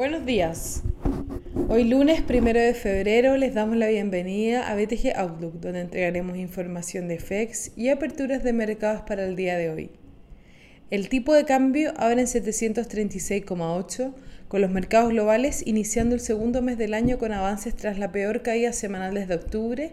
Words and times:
Buenos 0.00 0.24
días. 0.24 0.82
Hoy 1.68 1.84
lunes 1.84 2.22
1 2.26 2.52
de 2.54 2.72
febrero 2.72 3.36
les 3.36 3.52
damos 3.52 3.76
la 3.76 3.86
bienvenida 3.88 4.66
a 4.66 4.74
BTG 4.74 5.14
Outlook, 5.14 5.60
donde 5.60 5.82
entregaremos 5.82 6.38
información 6.38 7.06
de 7.06 7.18
FEX 7.18 7.72
y 7.76 7.90
aperturas 7.90 8.42
de 8.42 8.54
mercados 8.54 9.02
para 9.02 9.26
el 9.26 9.36
día 9.36 9.58
de 9.58 9.68
hoy. 9.68 9.90
El 10.90 11.10
tipo 11.10 11.34
de 11.34 11.44
cambio 11.44 11.92
abre 11.98 12.22
en 12.22 12.28
736,8, 12.28 14.14
con 14.48 14.62
los 14.62 14.70
mercados 14.70 15.10
globales 15.10 15.62
iniciando 15.66 16.14
el 16.14 16.22
segundo 16.22 16.62
mes 16.62 16.78
del 16.78 16.94
año 16.94 17.18
con 17.18 17.32
avances 17.32 17.76
tras 17.76 17.98
la 17.98 18.10
peor 18.10 18.40
caída 18.40 18.72
semanal 18.72 19.12
desde 19.12 19.34
octubre, 19.34 19.92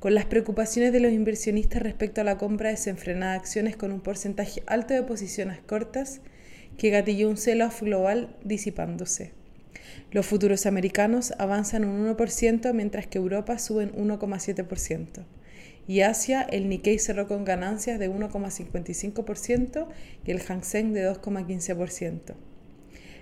con 0.00 0.14
las 0.14 0.26
preocupaciones 0.26 0.92
de 0.92 1.00
los 1.00 1.12
inversionistas 1.12 1.80
respecto 1.80 2.20
a 2.20 2.24
la 2.24 2.36
compra 2.36 2.68
desenfrenada 2.68 3.32
de 3.32 3.38
acciones 3.38 3.74
con 3.74 3.90
un 3.90 4.02
porcentaje 4.02 4.62
alto 4.66 4.92
de 4.92 5.02
posiciones 5.02 5.60
cortas 5.60 6.20
que 6.76 6.90
gatilló 6.90 7.30
un 7.30 7.38
sell-off 7.38 7.80
global 7.80 8.36
disipándose. 8.44 9.45
Los 10.10 10.26
futuros 10.26 10.66
americanos 10.66 11.32
avanzan 11.38 11.84
un 11.84 12.06
1%, 12.16 12.72
mientras 12.72 13.06
que 13.06 13.18
Europa 13.18 13.58
suben 13.58 13.92
1,7%. 13.92 15.24
Y 15.88 16.00
Asia, 16.00 16.42
el 16.42 16.68
Nikkei 16.68 16.98
cerró 16.98 17.28
con 17.28 17.44
ganancias 17.44 17.98
de 17.98 18.10
1,55% 18.10 19.86
y 20.24 20.30
el 20.30 20.40
Hang 20.40 20.64
Seng 20.64 20.92
de 20.92 21.08
2,15%. 21.08 22.34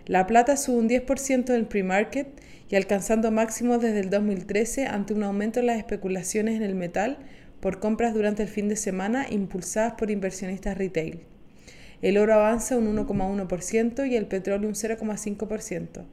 La 0.07 0.27
plata 0.27 0.57
sube 0.57 0.79
un 0.79 0.89
10% 0.89 1.51
en 1.51 1.55
el 1.55 1.67
pre-market 1.67 2.29
y 2.71 2.77
alcanzando 2.77 3.31
máximos 3.31 3.81
desde 3.81 4.01
el 4.01 4.11
2013 4.11 4.87
ante 4.87 5.15
un 5.15 5.23
aumento 5.23 5.61
en 5.61 5.67
las 5.67 5.79
especulaciones 5.79 6.57
en 6.57 6.63
el 6.63 6.75
metal 6.75 7.19
por 7.61 7.81
compras 7.81 8.13
durante 8.13 8.43
el 8.43 8.49
fin 8.49 8.69
de 8.69 8.77
semana 8.77 9.27
impulsadas 9.31 9.95
por 9.95 10.11
inversionistas 10.11 10.77
retail. 10.77 11.21
El 12.03 12.19
oro 12.19 12.35
avanza 12.35 12.77
un 12.77 12.95
1,1% 12.95 14.07
y 14.11 14.17
el 14.17 14.27
petróleo 14.27 14.69
un 14.69 14.75
0,5%, 14.75 16.05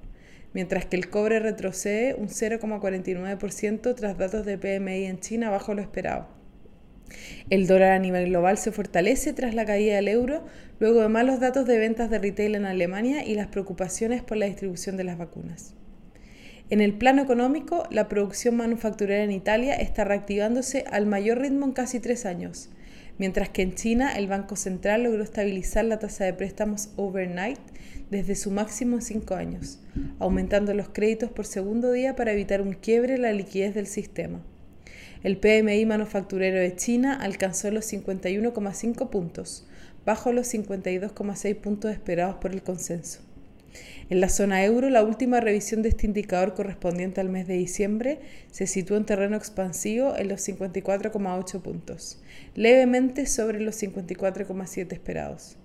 mientras 0.53 0.85
que 0.85 0.97
el 0.97 1.09
cobre 1.09 1.39
retrocede 1.39 2.15
un 2.15 2.27
0,49% 2.27 3.95
tras 3.95 4.17
datos 4.17 4.45
de 4.45 4.57
PMI 4.57 5.05
en 5.05 5.19
China 5.19 5.49
bajo 5.49 5.73
lo 5.73 5.81
esperado. 5.81 6.27
El 7.49 7.67
dólar 7.67 7.91
a 7.91 7.99
nivel 7.99 8.29
global 8.29 8.57
se 8.57 8.71
fortalece 8.71 9.33
tras 9.33 9.53
la 9.53 9.65
caída 9.65 9.95
del 9.95 10.07
euro, 10.07 10.45
luego 10.79 11.01
de 11.01 11.09
malos 11.09 11.39
datos 11.39 11.65
de 11.65 11.77
ventas 11.77 12.09
de 12.09 12.19
retail 12.19 12.55
en 12.55 12.65
Alemania 12.65 13.25
y 13.25 13.35
las 13.35 13.47
preocupaciones 13.47 14.21
por 14.21 14.37
la 14.37 14.45
distribución 14.45 14.97
de 14.97 15.03
las 15.03 15.17
vacunas. 15.17 15.73
En 16.69 16.79
el 16.79 16.93
plano 16.93 17.21
económico, 17.21 17.83
la 17.91 18.07
producción 18.07 18.55
manufacturera 18.55 19.23
en 19.23 19.31
Italia 19.31 19.75
está 19.75 20.05
reactivándose 20.05 20.85
al 20.89 21.05
mayor 21.05 21.39
ritmo 21.39 21.65
en 21.65 21.73
casi 21.73 21.99
tres 21.99 22.25
años, 22.25 22.69
mientras 23.21 23.49
que 23.49 23.61
en 23.61 23.75
China 23.75 24.17
el 24.17 24.25
Banco 24.25 24.55
Central 24.55 25.03
logró 25.03 25.21
estabilizar 25.21 25.85
la 25.85 25.99
tasa 25.99 26.25
de 26.25 26.33
préstamos 26.33 26.89
overnight 26.95 27.59
desde 28.09 28.33
su 28.33 28.49
máximo 28.49 28.95
en 28.95 29.03
cinco 29.03 29.35
años, 29.35 29.77
aumentando 30.17 30.73
los 30.73 30.89
créditos 30.89 31.29
por 31.29 31.45
segundo 31.45 31.91
día 31.91 32.15
para 32.15 32.31
evitar 32.31 32.63
un 32.63 32.73
quiebre 32.73 33.13
en 33.13 33.21
la 33.21 33.31
liquidez 33.31 33.75
del 33.75 33.85
sistema. 33.85 34.41
El 35.21 35.37
PMI 35.37 35.85
manufacturero 35.85 36.59
de 36.59 36.75
China 36.75 37.13
alcanzó 37.13 37.69
los 37.69 37.93
51,5 37.93 39.11
puntos, 39.11 39.67
bajo 40.03 40.33
los 40.33 40.51
52,6 40.51 41.55
puntos 41.57 41.91
esperados 41.91 42.37
por 42.37 42.53
el 42.53 42.63
consenso. 42.63 43.21
En 44.09 44.19
la 44.19 44.29
zona 44.29 44.63
euro, 44.65 44.89
la 44.89 45.03
última 45.03 45.39
revisión 45.39 45.81
de 45.81 45.89
este 45.89 46.05
indicador 46.05 46.53
correspondiente 46.53 47.21
al 47.21 47.29
mes 47.29 47.47
de 47.47 47.53
diciembre 47.53 48.19
se 48.51 48.67
situó 48.67 48.97
en 48.97 49.05
terreno 49.05 49.37
expansivo 49.37 50.15
en 50.17 50.27
los 50.27 50.47
54,8 50.47 51.61
puntos, 51.61 52.21
levemente 52.55 53.25
sobre 53.25 53.61
los 53.61 53.81
54,7 53.81 54.91
esperados. 54.93 55.57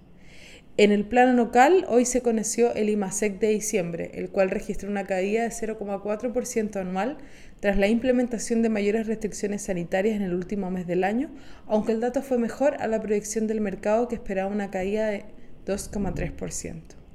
En 0.78 0.92
el 0.92 1.06
plano 1.06 1.32
local, 1.32 1.86
hoy 1.88 2.04
se 2.04 2.20
conoció 2.20 2.74
el 2.74 2.90
IMASEC 2.90 3.40
de 3.40 3.48
diciembre, 3.48 4.10
el 4.12 4.28
cual 4.28 4.50
registró 4.50 4.90
una 4.90 5.06
caída 5.06 5.42
de 5.42 5.48
0,4% 5.48 6.76
anual 6.76 7.16
tras 7.60 7.78
la 7.78 7.88
implementación 7.88 8.60
de 8.60 8.68
mayores 8.68 9.06
restricciones 9.06 9.62
sanitarias 9.62 10.16
en 10.16 10.22
el 10.22 10.34
último 10.34 10.70
mes 10.70 10.86
del 10.86 11.04
año, 11.04 11.30
aunque 11.66 11.92
el 11.92 12.00
dato 12.00 12.20
fue 12.20 12.36
mejor 12.36 12.76
a 12.78 12.88
la 12.88 13.00
proyección 13.00 13.46
del 13.46 13.62
mercado 13.62 14.06
que 14.06 14.16
esperaba 14.16 14.52
una 14.52 14.70
caída 14.70 15.08
de 15.08 15.24
2,3%. 15.64 17.05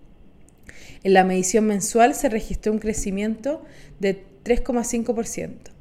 En 1.03 1.13
la 1.13 1.23
medición 1.23 1.65
mensual 1.65 2.13
se 2.15 2.29
registró 2.29 2.71
un 2.71 2.79
crecimiento 2.79 3.63
de 3.99 4.23
3,5%. 4.43 5.71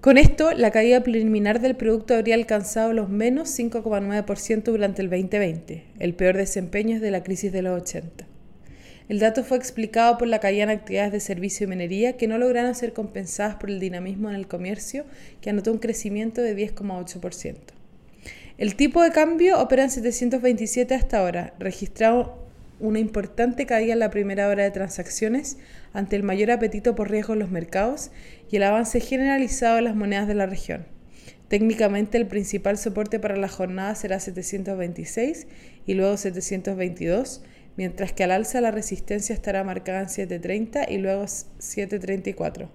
Con 0.00 0.16
esto, 0.16 0.52
la 0.52 0.70
caída 0.70 1.02
preliminar 1.02 1.60
del 1.60 1.74
producto 1.74 2.14
habría 2.14 2.36
alcanzado 2.36 2.92
los 2.92 3.08
menos 3.08 3.48
5,9% 3.58 4.62
durante 4.62 5.02
el 5.02 5.10
2020, 5.10 5.84
el 5.98 6.14
peor 6.14 6.36
desempeño 6.36 6.94
desde 6.94 7.10
la 7.10 7.24
crisis 7.24 7.50
de 7.50 7.62
los 7.62 7.82
80. 7.82 8.26
El 9.08 9.18
dato 9.18 9.42
fue 9.42 9.56
explicado 9.56 10.16
por 10.18 10.28
la 10.28 10.38
caída 10.38 10.64
en 10.64 10.70
actividades 10.70 11.12
de 11.12 11.20
servicio 11.20 11.64
y 11.64 11.68
minería 11.68 12.16
que 12.16 12.28
no 12.28 12.38
lograron 12.38 12.74
ser 12.74 12.92
compensadas 12.92 13.56
por 13.56 13.70
el 13.70 13.80
dinamismo 13.80 14.28
en 14.28 14.36
el 14.36 14.46
comercio, 14.46 15.04
que 15.40 15.50
anotó 15.50 15.72
un 15.72 15.78
crecimiento 15.78 16.42
de 16.42 16.56
10,8%. 16.56 17.56
El 18.58 18.76
tipo 18.76 19.02
de 19.02 19.10
cambio 19.10 19.60
opera 19.60 19.84
en 19.84 19.90
727 19.90 20.94
hasta 20.94 21.18
ahora, 21.18 21.54
registrado 21.58 22.47
una 22.80 22.98
importante 22.98 23.66
caída 23.66 23.92
en 23.92 23.98
la 23.98 24.10
primera 24.10 24.48
hora 24.48 24.64
de 24.64 24.70
transacciones 24.70 25.58
ante 25.92 26.16
el 26.16 26.22
mayor 26.22 26.50
apetito 26.50 26.94
por 26.94 27.10
riesgo 27.10 27.32
en 27.32 27.40
los 27.40 27.50
mercados 27.50 28.10
y 28.50 28.56
el 28.56 28.62
avance 28.62 29.00
generalizado 29.00 29.76
de 29.76 29.82
las 29.82 29.96
monedas 29.96 30.28
de 30.28 30.34
la 30.34 30.46
región. 30.46 30.86
Técnicamente 31.48 32.18
el 32.18 32.26
principal 32.26 32.76
soporte 32.76 33.18
para 33.18 33.36
la 33.36 33.48
jornada 33.48 33.94
será 33.94 34.20
726 34.20 35.46
y 35.86 35.94
luego 35.94 36.16
722, 36.16 37.42
mientras 37.76 38.12
que 38.12 38.24
al 38.24 38.32
alza 38.32 38.60
la 38.60 38.70
resistencia 38.70 39.34
estará 39.34 39.64
marcada 39.64 40.00
en 40.00 40.08
730 40.10 40.90
y 40.90 40.98
luego 40.98 41.26
734. 41.26 42.70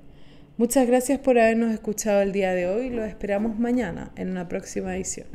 Muchas 0.58 0.88
gracias 0.88 1.20
por 1.20 1.40
habernos 1.40 1.72
escuchado 1.72 2.22
el 2.22 2.32
día 2.32 2.54
de 2.54 2.68
hoy, 2.68 2.90
lo 2.90 3.04
esperamos 3.06 3.60
mañana 3.60 4.12
en 4.16 4.30
una 4.30 4.48
próxima 4.48 4.96
edición. 4.96 5.28